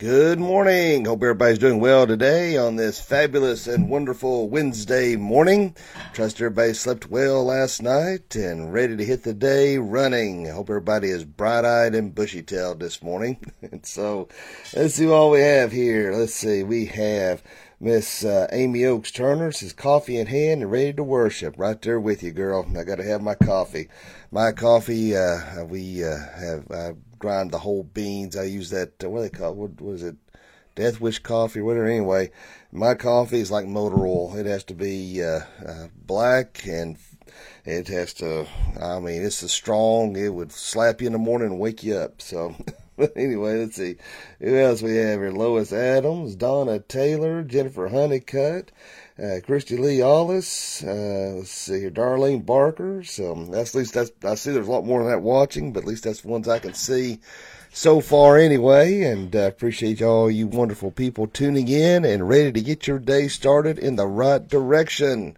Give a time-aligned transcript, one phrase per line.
[0.00, 1.04] Good morning.
[1.04, 5.76] Hope everybody's doing well today on this fabulous and wonderful Wednesday morning.
[6.14, 10.46] Trust everybody slept well last night and ready to hit the day running.
[10.46, 13.44] Hope everybody is bright eyed and bushy tailed this morning.
[13.60, 14.28] and so
[14.74, 16.14] let's see what we have here.
[16.14, 16.62] Let's see.
[16.62, 17.42] We have
[17.78, 21.56] Miss uh, Amy Oaks Turner says coffee in hand and ready to worship.
[21.58, 22.66] Right there with you, girl.
[22.74, 23.88] I got to have my coffee.
[24.32, 28.36] My coffee, uh, we uh, have uh, grind the whole beans.
[28.36, 29.56] I use that, uh, what do they call it?
[29.56, 30.16] What, was it?
[30.74, 31.86] Death Wish coffee or whatever.
[31.86, 32.30] Anyway,
[32.72, 34.34] my coffee is like motor oil.
[34.36, 36.96] It has to be uh, uh, black and
[37.64, 38.46] it has to,
[38.80, 40.16] I mean, it's so strong.
[40.16, 42.20] It would slap you in the morning and wake you up.
[42.22, 42.56] So,
[43.16, 43.96] anyway, let's see.
[44.40, 45.32] Who else we have here?
[45.32, 48.72] Lois Adams, Donna Taylor, Jennifer Honeycutt,
[49.18, 53.02] uh, Christy Lee Allis, uh, let's see here, Darlene Barker.
[53.02, 55.84] So that's at least that's, I see there's a lot more than that watching, but
[55.84, 57.20] at least that's the ones I can see
[57.72, 59.02] so far anyway.
[59.02, 63.28] And uh, appreciate all you wonderful people tuning in and ready to get your day
[63.28, 65.36] started in the right direction.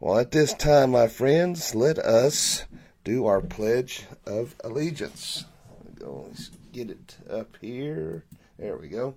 [0.00, 2.64] Well, at this time, my friends, let us
[3.04, 5.44] do our Pledge of Allegiance.
[5.98, 6.30] Go,
[6.74, 8.24] get it up here.
[8.58, 9.14] There we go.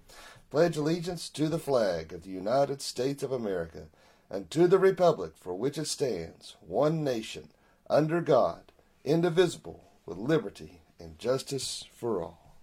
[0.51, 3.87] Pledge allegiance to the flag of the United States of America
[4.29, 7.49] and to the republic for which it stands, one nation,
[7.89, 8.71] under God,
[9.03, 12.53] indivisible, with liberty and justice for all.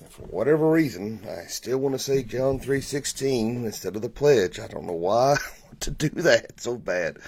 [0.00, 4.58] And for whatever reason, I still want to say John 3:16 instead of the pledge.
[4.58, 7.18] I don't know why I want to do that so bad.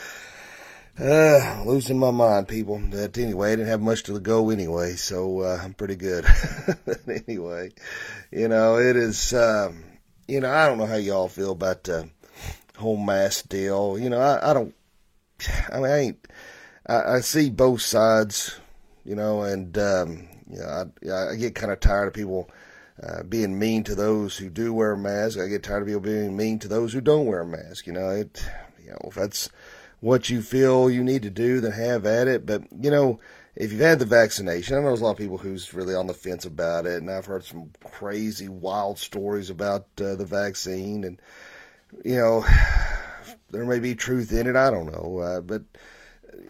[1.03, 2.81] Uh, losing my mind, people.
[2.89, 6.25] But anyway, I didn't have much to go anyway, so uh, I'm pretty good.
[7.27, 7.71] anyway,
[8.31, 9.35] you know, it is.
[9.35, 9.83] Um,
[10.29, 12.09] you know, I don't know how y'all feel about the
[12.77, 13.99] whole mask deal.
[13.99, 14.77] You know, I, I don't.
[15.73, 16.29] I mean, I ain't.
[16.87, 18.61] I, I see both sides.
[19.05, 22.49] You know, and um, you know, I, I get kind of tired of people
[23.03, 25.37] uh, being mean to those who do wear a mask.
[25.41, 27.89] I get tired of people being mean to those who don't wear a mask.
[27.89, 28.45] You know, it.
[28.85, 29.51] You know, if that's
[30.03, 32.45] what you feel you need to do, then have at it.
[32.45, 33.21] But you know,
[33.55, 36.09] if you've had the vaccination, I know there's a lot of people who's really on
[36.09, 41.05] the fence about it, and I've heard some crazy, wild stories about uh, the vaccine,
[41.05, 41.23] and
[42.05, 42.45] you know,
[43.53, 44.57] there may be truth in it.
[44.57, 45.63] I don't know, uh, but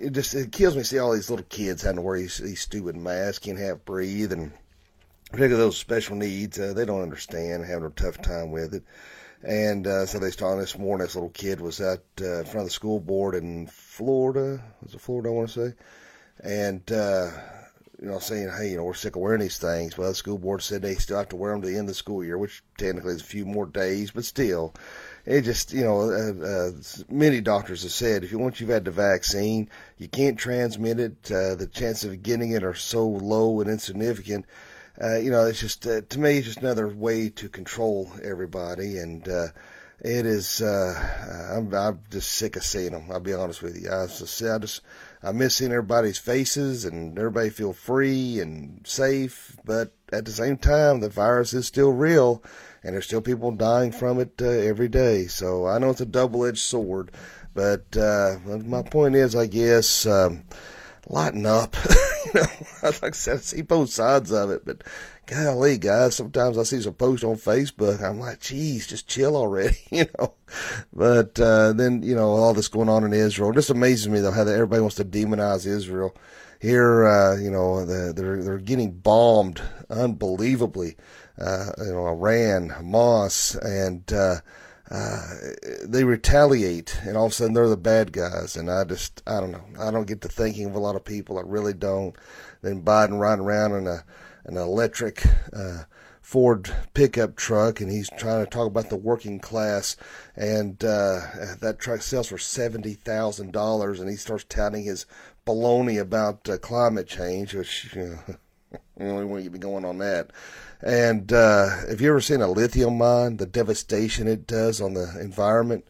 [0.00, 2.38] it just it kills me to see all these little kids having to wear these,
[2.38, 4.50] these stupid masks, can't have breathe, and
[5.26, 8.82] particularly those special needs, uh, they don't understand, having a tough time with it.
[9.42, 11.04] And uh, so they started this morning.
[11.04, 14.62] This little kid was at uh, in front of the school board in Florida.
[14.82, 15.30] Was it Florida?
[15.30, 15.76] I want to say.
[16.44, 17.30] And uh,
[18.00, 20.38] you know, saying, "Hey, you know, we're sick of wearing these things." Well, the school
[20.38, 22.38] board said they still have to wear them to the end of the school year,
[22.38, 24.75] which technically is a few more days, but still,
[25.25, 26.70] it just you know, uh, uh,
[27.08, 31.31] many doctors have said if you once you've had the vaccine, you can't transmit it.
[31.31, 34.47] Uh, the chances of getting it are so low and insignificant
[35.00, 38.98] uh, you know, it's just uh, to me, it's just another way to control everybody,
[38.98, 39.47] and uh,
[40.00, 40.60] it is.
[40.60, 43.06] Uh, I'm, I'm just sick of seeing them.
[43.10, 43.91] I'll be honest with you.
[43.91, 44.82] I just, I just,
[45.22, 50.56] I miss seeing everybody's faces and everybody feel free and safe, but at the same
[50.58, 52.42] time, the virus is still real,
[52.82, 55.26] and there's still people dying from it uh, every day.
[55.26, 57.12] So I know it's a double-edged sword,
[57.54, 60.04] but uh, my point is, I guess.
[60.04, 60.44] Um,
[61.08, 61.76] lighten up.
[62.34, 62.47] know,
[62.82, 64.82] like I said, I see both sides of it, but
[65.26, 68.03] golly, guys, sometimes I see some posts on Facebook.
[68.03, 70.34] I'm like, geez, just chill already, you know.
[70.93, 74.20] But uh, then, you know, all this going on in Israel, it just amazes me
[74.20, 76.16] though how that everybody wants to demonize Israel.
[76.60, 79.60] Here, uh, you know, they're they're getting bombed
[79.91, 80.97] unbelievably.
[81.37, 84.12] Uh, you know, Iran, Hamas, and
[84.92, 85.22] uh,
[85.84, 88.56] they retaliate, and all of a sudden they're the bad guys.
[88.56, 89.64] And I just, I don't know.
[89.80, 91.38] I don't get to thinking of a lot of people.
[91.38, 92.14] I really don't.
[92.60, 94.04] Then Biden riding around in a
[94.44, 95.84] an electric uh,
[96.20, 99.97] Ford pickup truck, and he's trying to talk about the working class,
[100.36, 101.20] and uh,
[101.60, 105.06] that truck sells for seventy thousand dollars, and he starts touting his
[105.47, 108.36] baloney about uh, climate change, which you know,
[108.98, 110.30] you only want to be going on that.
[110.80, 115.17] And uh, have you ever seen a lithium mine, the devastation it does on the
[115.20, 115.87] environment?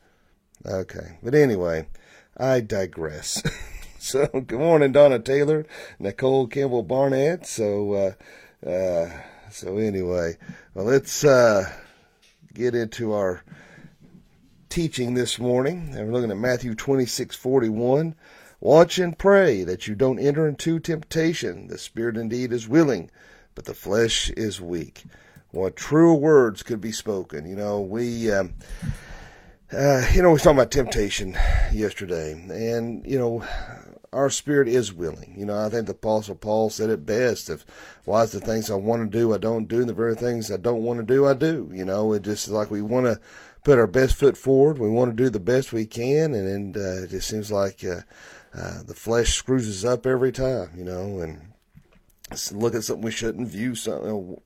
[0.67, 1.19] Okay.
[1.23, 1.89] But anyway,
[2.37, 3.43] I digress.
[3.99, 5.67] so, good morning, Donna Taylor,
[5.99, 7.47] Nicole Campbell Barnett.
[7.47, 7.93] So,
[8.65, 9.11] uh, uh,
[9.51, 10.37] so anyway,
[10.75, 11.71] well, let's uh,
[12.55, 13.43] get into our
[14.69, 15.95] teaching this morning.
[15.95, 18.15] And we're looking at Matthew 26 41.
[18.63, 21.67] Watch and pray that you don't enter into temptation.
[21.67, 23.11] The spirit indeed is willing
[23.55, 25.05] but the flesh is weak.
[25.51, 27.47] What true words could be spoken?
[27.47, 28.55] You know, we, um,
[29.73, 31.37] uh, you know, we talking about temptation
[31.73, 33.45] yesterday, and you know,
[34.13, 35.35] our spirit is willing.
[35.37, 37.67] You know, I think the Apostle Paul said it best: "If
[38.05, 40.51] why is the things I want to do I don't do, and the very things
[40.51, 43.21] I don't want to do I do." You know, it just like we want to
[43.63, 44.79] put our best foot forward.
[44.79, 47.85] We want to do the best we can, and, and uh, it just seems like
[47.85, 48.01] uh,
[48.55, 50.71] uh, the flesh screws us up every time.
[50.77, 51.53] You know, and
[52.53, 54.41] look at something we shouldn't view something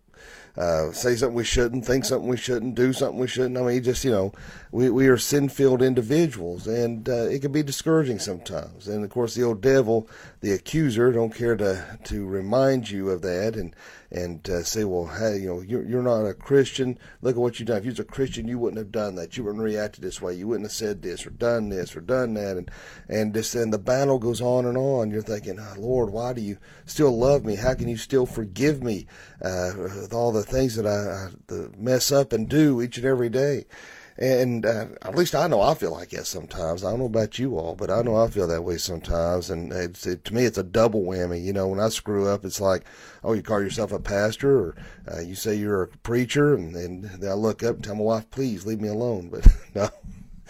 [0.57, 3.59] uh, say something we shouldn't, think something we shouldn't, do something we shouldn't.
[3.59, 4.33] I mean, just, you know,
[4.71, 8.89] we, we are sin filled individuals and uh, it can be discouraging sometimes.
[8.89, 10.09] And of course, the old devil,
[10.41, 13.75] the accuser, don't care to, to remind you of that and,
[14.11, 16.99] and uh, say, well, hey, you know, you're, you're not a Christian.
[17.23, 17.79] Look at what you've done.
[17.79, 19.37] If you was a Christian, you wouldn't have done that.
[19.37, 20.35] You wouldn't have reacted this way.
[20.35, 22.57] You wouldn't have said this or done this or done that.
[22.57, 22.71] And,
[23.09, 25.11] and just, and the battle goes on and on.
[25.11, 26.57] You're thinking, oh, Lord, why do you
[26.87, 27.57] still love me?
[27.57, 29.07] How can you still forgive me
[29.43, 33.29] uh, with all the things that I, I mess up and do each and every
[33.29, 33.67] day.
[34.19, 36.83] And uh, at least I know I feel like that sometimes.
[36.83, 39.51] I don't know about you all, but I know I feel that way sometimes.
[39.51, 39.95] And it,
[40.25, 41.45] to me, it's a double whammy.
[41.45, 42.87] You know, when I screw up, it's like,
[43.23, 44.77] oh, you call yourself a pastor, or
[45.13, 48.31] uh, you say you're a preacher, and then I look up and tell my wife,
[48.31, 49.29] please leave me alone.
[49.29, 49.91] But no,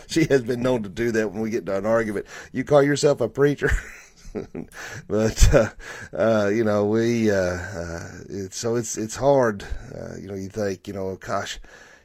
[0.07, 2.27] she has been known to do that when we get into an argument.
[2.53, 3.71] You call yourself a preacher?
[5.09, 5.71] but uh,
[6.13, 9.65] uh, you know we uh, uh, it's, so it's it's hard.
[9.95, 11.59] Uh, you know you think you know gosh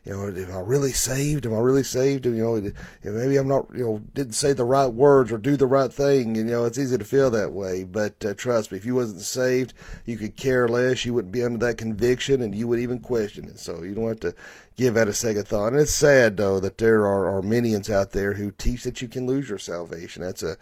[0.03, 1.45] you know, am I really saved?
[1.45, 2.25] Am I really saved?
[2.25, 2.71] And, You know,
[3.03, 6.37] maybe I'm not, you know, didn't say the right words or do the right thing.
[6.37, 7.83] And, you know, it's easy to feel that way.
[7.83, 9.73] But uh, trust me, if you wasn't saved,
[10.05, 11.05] you could care less.
[11.05, 13.59] You wouldn't be under that conviction and you would even question it.
[13.59, 14.33] So you don't have to
[14.75, 15.73] give that a second thought.
[15.73, 19.27] And it's sad, though, that there are Arminians out there who teach that you can
[19.27, 20.23] lose your salvation.
[20.23, 20.57] That's a,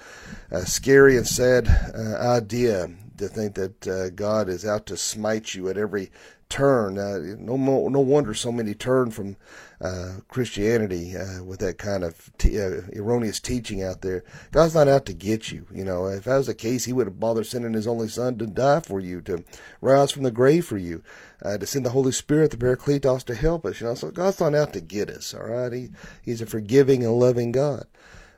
[0.52, 5.54] a scary and sad uh, idea to think that uh, God is out to smite
[5.54, 6.12] you at every
[6.50, 6.98] turn.
[6.98, 9.38] Uh, no, no wonder so many turn from
[9.81, 14.24] uh, Christianity uh, with that kind of t- uh, erroneous teaching out there.
[14.51, 15.68] God's not out to get you.
[15.71, 18.38] You know, if that was the case, He would have bothered sending His only Son
[18.39, 19.44] to die for you, to
[19.80, 21.04] rise from the grave for you,
[21.44, 23.80] uh, to send the Holy Spirit, the Paracletos, to help us.
[23.80, 25.33] You know, so God's not out to get us.
[25.33, 25.89] All right, he,
[26.21, 27.86] He's a forgiving and loving God.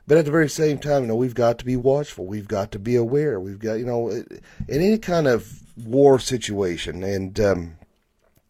[0.06, 2.26] But at the very same time, you know, we've got to be watchful.
[2.26, 3.38] We've got to be aware.
[3.38, 7.76] We've got, you know, in any kind of war situation, and um,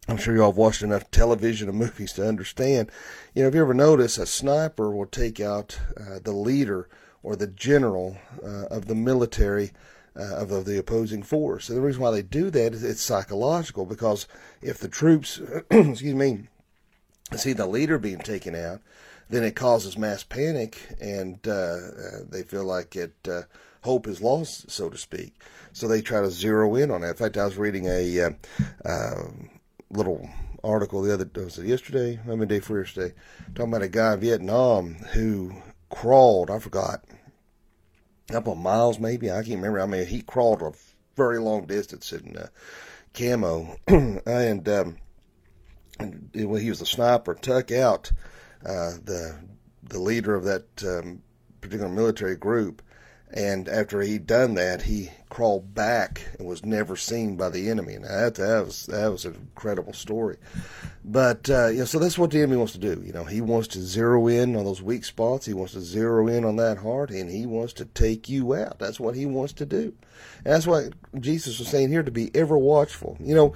[0.09, 2.91] I'm sure y'all have watched enough television and movies to understand.
[3.35, 6.89] You know, if you ever notice, a sniper will take out uh, the leader
[7.23, 9.73] or the general uh, of the military
[10.17, 11.69] uh, of the, the, opposing force.
[11.69, 14.27] And the reason why they do that is it's psychological because
[14.61, 15.41] if the troops,
[15.71, 16.49] excuse me,
[17.37, 18.81] see the leader being taken out,
[19.33, 21.79] then it causes mass panic and uh, uh,
[22.29, 23.41] they feel like it uh,
[23.81, 25.41] hope is lost, so to speak.
[25.73, 27.09] So they try to zero in on that.
[27.09, 28.37] In fact, I was reading a
[29.91, 30.29] little
[30.63, 32.21] article the other was it yesterday?
[32.29, 33.15] I mean day for yesterday,
[33.55, 35.55] talking about a guy in Vietnam who
[35.89, 36.51] crawled.
[36.51, 37.03] I forgot
[38.29, 39.31] a couple of miles maybe.
[39.31, 39.81] I can't remember.
[39.81, 40.73] I mean he crawled a
[41.17, 42.49] very long distance in uh,
[43.15, 44.97] camo, and um,
[45.99, 48.13] and when he was a sniper, took out
[48.65, 49.39] uh, the
[49.83, 51.23] the leader of that um,
[51.61, 52.83] particular military group
[53.35, 57.97] and after he'd done that, he crawled back and was never seen by the enemy.
[57.99, 60.37] Now that, that was that was an incredible story.
[61.03, 63.03] But uh, you know, so that's what the enemy wants to do.
[63.03, 65.47] You know, he wants to zero in on those weak spots.
[65.47, 68.79] He wants to zero in on that heart, and he wants to take you out.
[68.79, 69.95] That's what he wants to do.
[70.45, 73.17] And that's why Jesus was saying here to be ever watchful.
[73.19, 73.55] You know,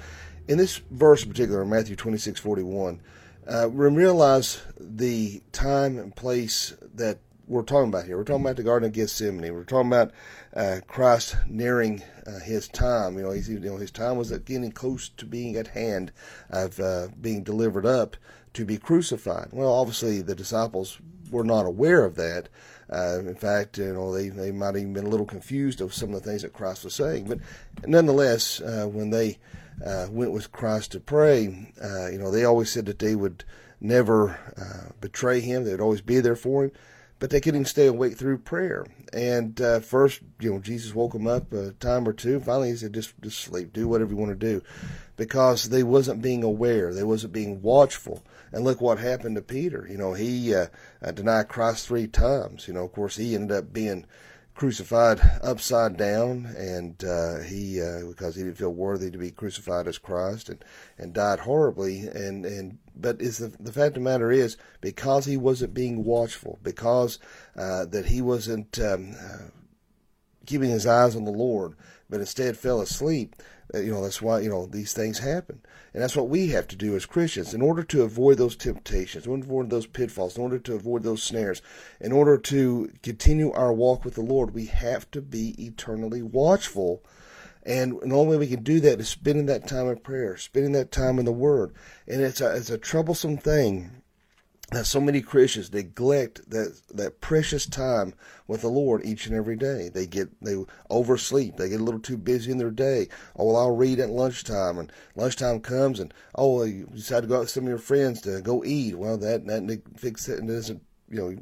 [0.48, 3.02] in this verse in particular, Matthew twenty six forty one.
[3.46, 8.16] Uh, we realize the time and place that we're talking about here.
[8.16, 9.54] We're talking about the Garden of Gethsemane.
[9.54, 10.10] We're talking about
[10.52, 13.16] uh, Christ nearing uh, his time.
[13.16, 16.10] You know, you know, his time was getting close to being at hand
[16.50, 18.16] of uh, being delivered up
[18.54, 19.50] to be crucified.
[19.52, 20.98] Well, obviously the disciples
[21.30, 22.48] were not aware of that.
[22.90, 25.94] Uh, in fact, you know, they, they might have even been a little confused of
[25.94, 27.26] some of the things that Christ was saying.
[27.26, 27.38] But
[27.86, 29.38] nonetheless, uh, when they
[29.84, 33.44] uh, went with Christ to pray, you know, they always said that they would
[33.80, 34.38] never
[35.00, 35.64] betray him.
[35.64, 36.72] They would always be there for him
[37.18, 38.86] but they couldn't stay awake through prayer.
[39.12, 42.40] And uh, first, you know, Jesus woke them up a time or two.
[42.40, 43.72] Finally, he said, "Just, just sleep.
[43.72, 44.62] Do whatever you want to do,"
[45.16, 46.92] because they wasn't being aware.
[46.92, 48.22] They wasn't being watchful.
[48.52, 49.86] And look what happened to Peter.
[49.88, 50.66] You know, he uh,
[51.02, 52.68] uh denied Christ three times.
[52.68, 54.04] You know, of course, he ended up being
[54.56, 59.86] crucified upside down, and uh, he uh, because he didn't feel worthy to be crucified
[59.86, 60.64] as Christ, and
[60.98, 62.08] and died horribly.
[62.08, 66.04] And and but is the the fact of the matter is because he wasn't being
[66.04, 67.18] watchful, because
[67.56, 68.78] uh, that he wasn't.
[68.80, 69.50] Um, uh,
[70.46, 71.74] keeping his eyes on the Lord,
[72.08, 73.34] but instead fell asleep,
[73.74, 75.60] Uh, you know, that's why, you know, these things happen.
[75.92, 79.26] And that's what we have to do as Christians in order to avoid those temptations,
[79.26, 81.62] in order to avoid those pitfalls, in order to avoid those snares,
[82.00, 87.02] in order to continue our walk with the Lord, we have to be eternally watchful.
[87.62, 90.72] And the only way we can do that is spending that time in prayer, spending
[90.72, 91.74] that time in the Word.
[92.06, 94.02] And it's a, it's a troublesome thing
[94.72, 98.14] that so many Christians neglect that that precious time
[98.48, 99.88] with the Lord each and every day.
[99.88, 100.56] They get they
[100.90, 101.56] oversleep.
[101.56, 103.08] They get a little too busy in their day.
[103.36, 107.36] Oh well, I'll read at lunchtime, and lunchtime comes, and oh, you decide to go
[107.36, 108.98] out with some of your friends to go eat.
[108.98, 111.36] Well, that that fix it and doesn't you know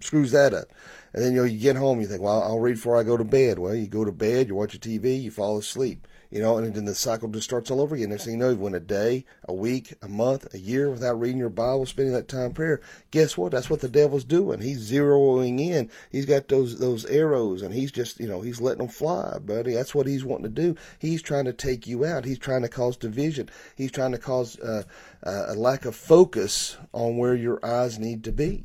[0.00, 0.68] screws that up.
[1.12, 3.16] And then you know you get home, you think, well, I'll read before I go
[3.16, 3.58] to bed.
[3.58, 6.74] Well, you go to bed, you watch a TV, you fall asleep you know, and
[6.74, 8.10] then the cycle just starts all over again.
[8.10, 11.18] Next thing you know, you went a day, a week, a month, a year without
[11.18, 12.80] reading your Bible, spending that time in prayer.
[13.10, 13.52] Guess what?
[13.52, 14.60] That's what the devil's doing.
[14.60, 15.90] He's zeroing in.
[16.10, 19.74] He's got those those arrows, and he's just, you know, he's letting them fly, buddy.
[19.74, 20.76] That's what he's wanting to do.
[20.98, 22.24] He's trying to take you out.
[22.24, 23.48] He's trying to cause division.
[23.76, 24.82] He's trying to cause uh,
[25.22, 28.64] uh, a lack of focus on where your eyes need to be.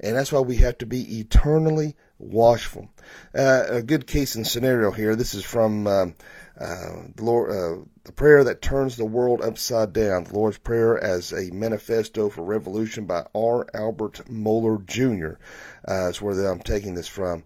[0.00, 2.88] And that's why we have to be eternally watchful.
[3.34, 5.14] Uh, a good case and scenario here.
[5.14, 6.14] This is from um,
[6.60, 10.24] uh, the Lord, uh, the prayer that turns the world upside down.
[10.24, 13.66] The Lord's Prayer as a manifesto for revolution by R.
[13.72, 15.40] Albert Mohler Jr.
[15.88, 17.44] Uh, is where I'm taking this from.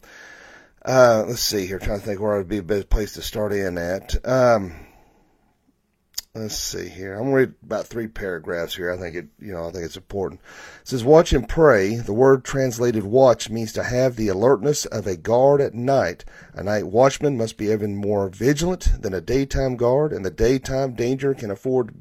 [0.85, 1.79] Uh, let's see here.
[1.79, 4.17] Trying to think where I would be a better place to start in at.
[4.29, 4.75] Um,
[6.35, 7.15] let's see here.
[7.15, 8.91] I'm going to read about three paragraphs here.
[8.91, 10.41] I think it, you know, I think it's important.
[10.83, 11.97] It says, watch and pray.
[11.97, 16.25] The word translated watch means to have the alertness of a guard at night.
[16.55, 20.95] A night watchman must be even more vigilant than a daytime guard, and the daytime
[20.95, 21.95] danger can afford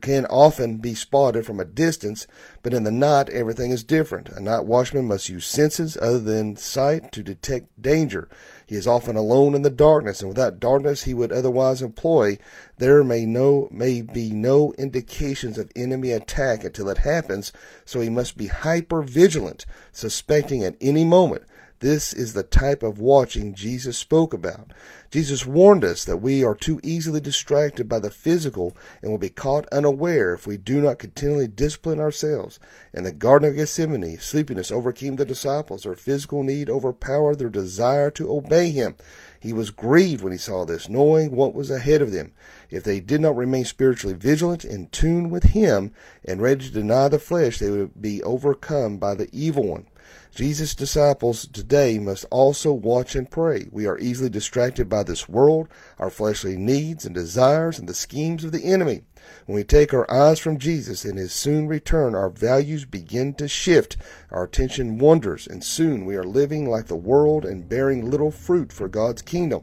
[0.00, 2.26] can often be spotted from a distance,
[2.62, 4.28] but in the night everything is different.
[4.30, 8.28] A night watchman must use senses other than sight to detect danger.
[8.66, 12.38] He is often alone in the darkness, and without darkness he would otherwise employ,
[12.78, 17.52] there may no may be no indications of enemy attack until it happens,
[17.84, 21.44] so he must be hyper vigilant, suspecting at any moment
[21.80, 24.72] this is the type of watching Jesus spoke about.
[25.10, 29.28] Jesus warned us that we are too easily distracted by the physical and will be
[29.28, 32.58] caught unaware if we do not continually discipline ourselves.
[32.92, 35.82] In the Garden of Gethsemane, sleepiness overcame the disciples.
[35.82, 38.96] Their physical need overpowered their desire to obey him.
[39.38, 42.32] He was grieved when he saw this, knowing what was ahead of them.
[42.70, 45.92] If they did not remain spiritually vigilant, in tune with him,
[46.24, 49.86] and ready to deny the flesh, they would be overcome by the evil one.
[50.34, 53.68] Jesus' disciples today must also watch and pray.
[53.70, 55.68] We are easily distracted by this world,
[55.98, 59.02] our fleshly needs and desires, and the schemes of the enemy.
[59.46, 63.48] When we take our eyes from Jesus and his soon return, our values begin to
[63.48, 63.96] shift,
[64.30, 68.72] our attention wanders, and soon we are living like the world and bearing little fruit
[68.72, 69.62] for God's kingdom.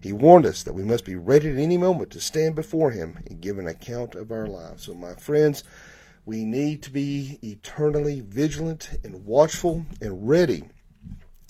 [0.00, 3.18] He warned us that we must be ready at any moment to stand before him
[3.26, 4.84] and give an account of our lives.
[4.84, 5.62] So, my friends,
[6.24, 10.64] we need to be eternally vigilant and watchful and ready.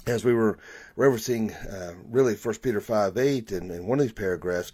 [0.06, 0.58] As we were
[0.96, 4.72] referencing, uh, really, First Peter 5 8, and in one of these paragraphs,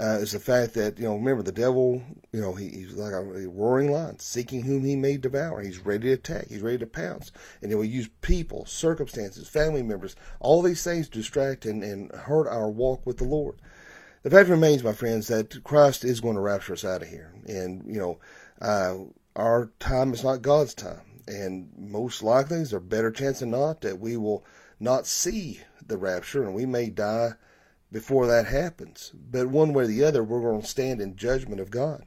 [0.00, 2.00] uh, is the fact that, you know, remember the devil,
[2.32, 5.60] you know, he, he's like a, a, roaring lion, seeking whom he may devour.
[5.60, 7.32] He's ready to attack, he's ready to pounce.
[7.60, 12.12] And he will use people, circumstances, family members, all these things to distract and, and
[12.12, 13.56] hurt our walk with the Lord.
[14.22, 17.32] The fact remains, my friends, that Christ is going to rapture us out of here.
[17.46, 18.18] And, you know,
[18.60, 18.94] uh,
[19.38, 21.22] our time is not God's time.
[21.28, 24.44] And most likely, there's a better chance than not that we will
[24.80, 27.32] not see the rapture and we may die
[27.92, 29.12] before that happens.
[29.14, 32.04] But one way or the other, we're going to stand in judgment of God.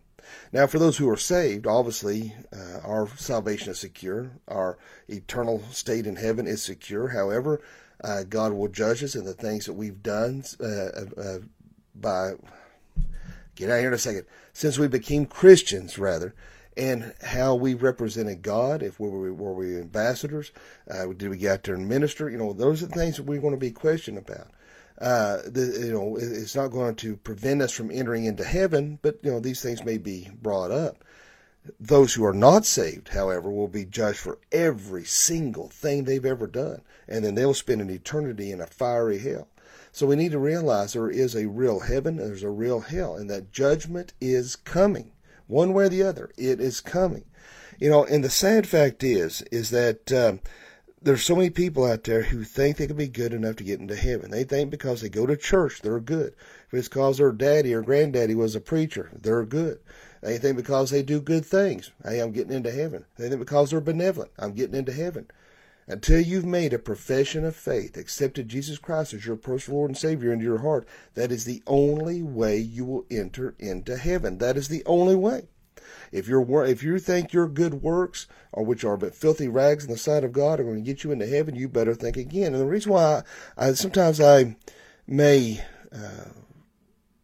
[0.52, 4.32] Now, for those who are saved, obviously, uh, our salvation is secure.
[4.48, 7.10] Our eternal state in heaven is secure.
[7.10, 7.62] However,
[8.04, 11.40] uh, God will judge us in the things that we've done uh,
[11.96, 12.34] by.
[13.56, 14.26] Get out here in a second.
[14.54, 16.34] Since we became Christians, rather,
[16.78, 18.82] and how we represented God.
[18.82, 20.52] If we were, were we ambassadors,
[20.90, 22.30] uh, did we get out there and minister?
[22.30, 24.48] You know, those are the things that we're going to be questioned about.
[25.00, 29.18] Uh, the, you know, it's not going to prevent us from entering into heaven, but
[29.24, 31.04] you know these things may be brought up.
[31.80, 36.46] Those who are not saved, however, will be judged for every single thing they've ever
[36.46, 39.48] done, and then they'll spend an eternity in a fiery hell.
[39.92, 43.16] So we need to realize there is a real heaven, and there's a real hell,
[43.16, 45.12] and that judgment is coming
[45.52, 46.32] one way or the other.
[46.38, 47.26] It is coming.
[47.80, 50.40] You know, and the sad fact is, is that um,
[51.02, 53.80] there's so many people out there who think they can be good enough to get
[53.80, 54.32] into heaven.
[54.32, 56.34] They think because they go to church, they're good.
[56.68, 59.80] If it's because their daddy or granddaddy was a preacher, they're good.
[60.22, 63.06] They think because they do good things, hey, I'm getting into heaven.
[63.18, 65.28] They think because they're benevolent, I'm getting into heaven.
[65.92, 69.98] Until you've made a profession of faith, accepted Jesus Christ as your personal Lord and
[69.98, 74.38] Savior into your heart, that is the only way you will enter into heaven.
[74.38, 75.50] That is the only way.
[76.14, 79.92] If you're if you think your good works, or which are but filthy rags in
[79.92, 82.54] the sight of God, are going to get you into heaven, you better think again.
[82.54, 83.24] And the reason why
[83.58, 84.56] I, I sometimes I
[85.08, 85.62] may
[85.94, 86.30] uh,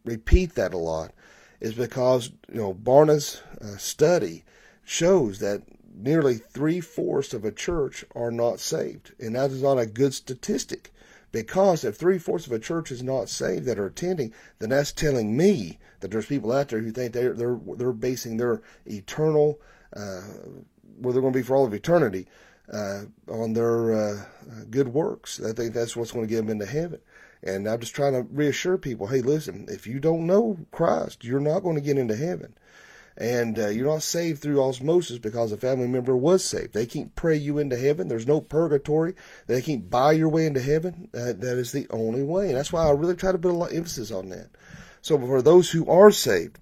[0.04, 1.14] repeat that a lot
[1.58, 4.44] is because you know Barna's uh, study
[4.84, 5.62] shows that
[5.98, 9.12] nearly three fourths of a church are not saved.
[9.18, 10.92] And that is not a good statistic
[11.32, 14.92] because if three fourths of a church is not saved that are attending, then that's
[14.92, 19.60] telling me that there's people out there who think they're they're they're basing their eternal
[19.94, 20.22] uh,
[21.00, 22.26] where they're going to be for all of eternity
[22.72, 24.24] uh, on their uh,
[24.70, 25.40] good works.
[25.42, 27.00] I think that's what's going to get them into heaven.
[27.42, 31.40] And I'm just trying to reassure people, hey, listen, if you don't know Christ, you're
[31.40, 32.54] not going to get into heaven.
[33.20, 36.72] And uh, you're not saved through osmosis because a family member was saved.
[36.72, 38.06] They can't pray you into heaven.
[38.06, 39.14] There's no purgatory.
[39.48, 41.08] They can't buy your way into heaven.
[41.12, 42.46] Uh, that is the only way.
[42.46, 44.50] And that's why I really try to put a lot of emphasis on that.
[45.02, 46.58] So for those who are saved,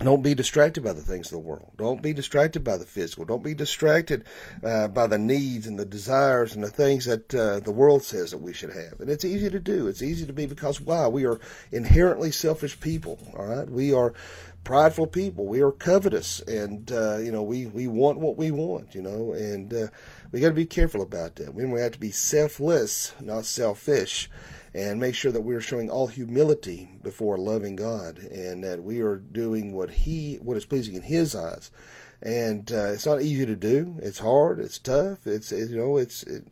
[0.00, 1.72] don't be distracted by the things of the world.
[1.76, 3.26] Don't be distracted by the physical.
[3.26, 4.24] Don't be distracted
[4.64, 8.30] uh, by the needs and the desires and the things that uh, the world says
[8.30, 8.98] that we should have.
[9.00, 9.88] And it's easy to do.
[9.88, 11.06] It's easy to be because why?
[11.08, 11.38] We are
[11.70, 13.18] inherently selfish people.
[13.36, 14.14] All right, we are
[14.64, 15.46] prideful people.
[15.46, 18.94] We are covetous, and uh, you know we we want what we want.
[18.94, 19.86] You know, and uh,
[20.32, 21.54] we got to be careful about that.
[21.54, 24.30] We have to be selfless, not selfish
[24.74, 29.00] and make sure that we are showing all humility before loving God and that we
[29.00, 31.70] are doing what he what is pleasing in his eyes.
[32.22, 33.96] And uh, it's not easy to do.
[34.02, 34.60] It's hard.
[34.60, 35.26] It's tough.
[35.26, 36.44] It's it, you know it's it,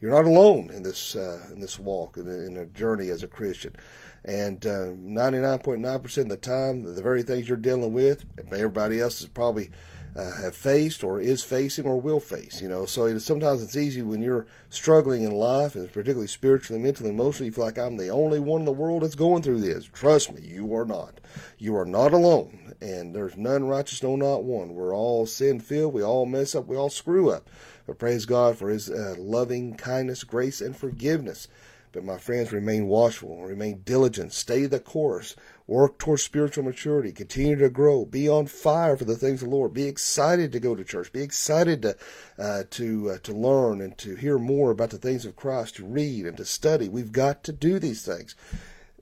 [0.00, 3.28] you're not alone in this uh, in this walk in in a journey as a
[3.28, 3.74] Christian.
[4.24, 9.26] And 99.9% uh, of the time the very things you're dealing with everybody else is
[9.28, 9.70] probably
[10.16, 12.60] uh, have faced or is facing or will face.
[12.60, 16.82] You know, so it, sometimes it's easy when you're struggling in life, and particularly spiritually,
[16.82, 19.60] mentally, emotionally, you feel like I'm the only one in the world that's going through
[19.60, 19.84] this.
[19.84, 21.20] Trust me, you are not.
[21.58, 24.74] You are not alone, and there's none righteous, no, not one.
[24.74, 25.94] We're all sin filled.
[25.94, 26.66] We all mess up.
[26.66, 27.48] We all screw up.
[27.86, 31.48] But praise God for His uh, loving kindness, grace, and forgiveness.
[31.92, 35.34] But my friends, remain watchful, remain diligent, stay the course,
[35.70, 39.54] work towards spiritual maturity, continue to grow, be on fire for the things of the
[39.54, 41.96] Lord, be excited to go to church, be excited to
[42.38, 45.84] uh, to uh, to learn and to hear more about the things of Christ, to
[45.86, 46.88] read and to study.
[46.88, 48.34] We've got to do these things.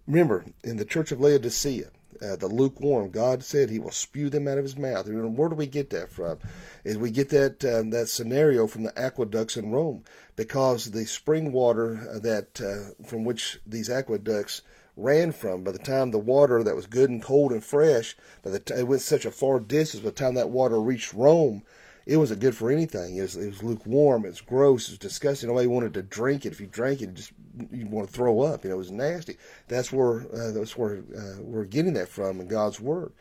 [0.07, 3.11] Remember, in the church of Laodicea, uh, the lukewarm.
[3.11, 5.07] God said He will spew them out of His mouth.
[5.07, 6.38] And where do we get that from?
[6.85, 10.04] Is we get that um, that scenario from the aqueducts in Rome,
[10.37, 14.61] because the spring water uh, that uh, from which these aqueducts
[14.98, 18.50] ran from, by the time the water that was good and cold and fresh, by
[18.50, 21.62] the time it went such a far distance, by the time that water reached Rome,
[22.04, 23.16] it wasn't good for anything.
[23.16, 24.24] It was, it was lukewarm.
[24.24, 24.88] It was gross.
[24.88, 25.48] It was disgusting.
[25.48, 26.52] Nobody wanted to drink it.
[26.52, 27.32] If you drank it, just
[27.70, 28.64] you'd want to throw up.
[28.64, 29.37] You know, it was nasty.
[29.68, 33.12] That's where uh, that's where uh, we're getting that from in God's word.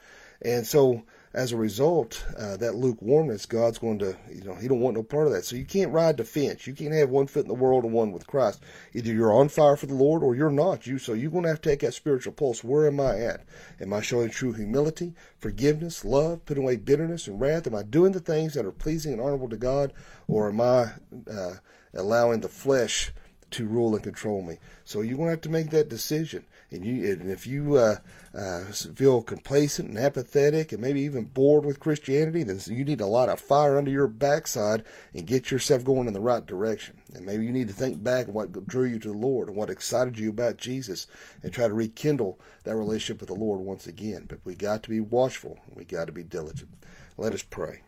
[0.42, 1.04] And so
[1.38, 5.04] as a result, uh, that lukewarmness, God's going to, you know, He don't want no
[5.04, 5.46] part of that.
[5.46, 6.66] So you can't ride the fence.
[6.66, 8.64] You can't have one foot in the world and one with Christ.
[8.96, 10.88] Either you're on fire for the Lord or you're not.
[10.88, 12.64] You so you're going to have to take that spiritual pulse.
[12.64, 13.46] Where am I at?
[13.80, 17.68] Am I showing true humility, forgiveness, love, putting away bitterness and wrath?
[17.68, 19.94] Am I doing the things that are pleasing and honorable to God,
[20.28, 20.94] or am I
[21.32, 21.58] uh,
[21.94, 23.12] allowing the flesh?
[23.50, 24.58] to rule and control me.
[24.84, 26.44] So you're going to have to make that decision.
[26.70, 27.96] And you, and if you uh,
[28.38, 33.06] uh, feel complacent and apathetic, and maybe even bored with Christianity, then you need a
[33.06, 37.00] lot of fire under your backside and get yourself going in the right direction.
[37.14, 39.70] And maybe you need to think back what drew you to the Lord and what
[39.70, 41.08] excited you about Jesus,
[41.42, 44.26] and try to rekindle that relationship with the Lord once again.
[44.28, 45.60] But we got to be watchful.
[45.74, 46.72] We got to be diligent.
[47.16, 47.82] Let us pray.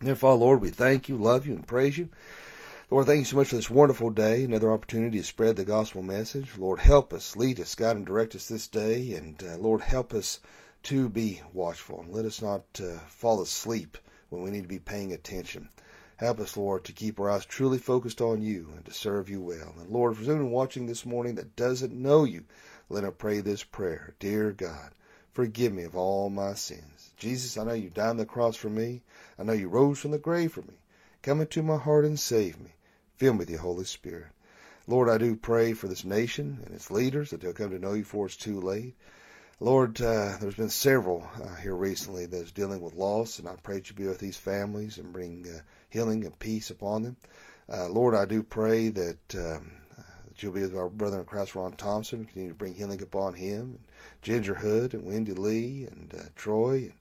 [0.00, 2.10] Therefore, Lord, we thank you, love you, and praise you.
[2.92, 6.02] Lord, thank you so much for this wonderful day, another opportunity to spread the gospel
[6.02, 6.58] message.
[6.58, 10.12] Lord, help us, lead us, guide and direct us this day, and uh, Lord, help
[10.12, 10.40] us
[10.82, 13.96] to be watchful and let us not uh, fall asleep
[14.30, 15.68] when we need to be paying attention.
[16.16, 19.40] Help us, Lord, to keep our eyes truly focused on you and to serve you
[19.40, 19.72] well.
[19.78, 22.42] And Lord, for anyone watching this morning that doesn't know you,
[22.88, 24.16] let us pray this prayer.
[24.18, 24.90] Dear God,
[25.32, 27.12] forgive me of all my sins.
[27.16, 29.02] Jesus, I know you died on the cross for me.
[29.38, 30.74] I know you rose from the grave for me.
[31.22, 32.72] Come into my heart and save me.
[33.20, 34.28] Fill me with your Holy Spirit.
[34.86, 37.92] Lord, I do pray for this nation and its leaders that they'll come to know
[37.92, 38.96] you before it's too late.
[39.60, 43.74] Lord, uh, there's been several uh, here recently that's dealing with loss, and I pray
[43.74, 47.16] that you be with these families and bring uh, healing and peace upon them.
[47.70, 51.54] Uh, Lord, I do pray that, um, that you'll be with our brother in Christ,
[51.54, 53.80] Ron Thompson, continue to bring healing upon him, and
[54.22, 56.94] Ginger Hood, and Wendy Lee, and uh, Troy, and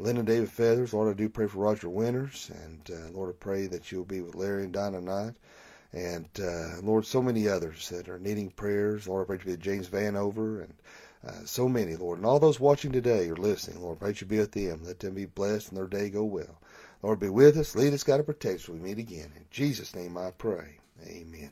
[0.00, 0.94] Linda David Feathers.
[0.94, 2.50] Lord, I do pray for Roger Winters.
[2.64, 5.34] And uh, Lord, I pray that you'll be with Larry and Dinah Knight.
[5.92, 9.08] And uh, Lord, so many others that are needing prayers.
[9.08, 10.74] Lord, I pray for James Vanover and
[11.26, 12.18] uh, so many, Lord.
[12.18, 14.82] And all those watching today or listening, Lord, I pray you be with them.
[14.84, 16.60] Let them be blessed and their day go well.
[17.02, 18.68] Lord, be with us, lead us, God, and protect us.
[18.68, 19.32] We meet again.
[19.34, 20.78] In Jesus' name I pray.
[21.06, 21.50] Amen.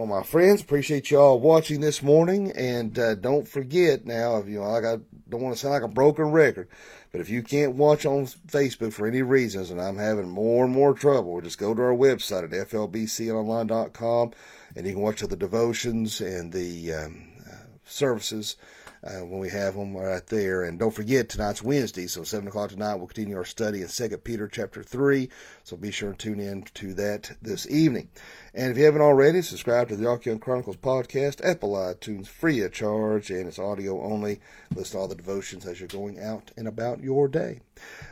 [0.00, 4.58] Well, my friends, appreciate y'all watching this morning, and uh, don't forget now, if you
[4.58, 4.96] know, like I
[5.28, 6.68] don't want to sound like a broken record,
[7.12, 10.72] but if you can't watch on Facebook for any reasons, and I'm having more and
[10.72, 14.30] more trouble, just go to our website at flbconline.com,
[14.74, 18.56] and you can watch the devotions and the um, uh, services
[19.04, 20.64] uh, when we have them right there.
[20.64, 24.24] And don't forget, tonight's Wednesday, so 7 o'clock tonight, we'll continue our study in Second
[24.24, 25.28] Peter chapter 3.
[25.62, 28.08] So be sure to tune in to that this evening.
[28.54, 32.72] And if you haven't already, subscribe to the Archeon Chronicles podcast, Apple iTunes, free of
[32.72, 34.40] charge, and it's audio only.
[34.74, 37.60] List all the devotions as you're going out and about your day.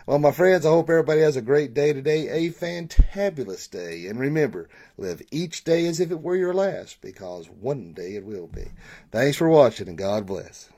[0.07, 4.07] Well, my friends, I hope everybody has a great day today, a fantabulous day.
[4.07, 8.25] And remember, live each day as if it were your last, because one day it
[8.25, 8.69] will be.
[9.11, 10.71] Thanks for watching, and God bless.